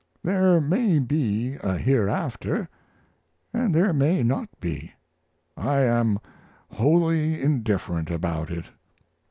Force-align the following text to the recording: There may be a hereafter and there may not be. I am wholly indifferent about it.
There 0.23 0.59
may 0.59 0.97
be 0.97 1.59
a 1.61 1.77
hereafter 1.77 2.67
and 3.53 3.71
there 3.75 3.93
may 3.93 4.23
not 4.23 4.49
be. 4.59 4.93
I 5.55 5.81
am 5.81 6.17
wholly 6.71 7.39
indifferent 7.39 8.09
about 8.09 8.49
it. 8.49 8.65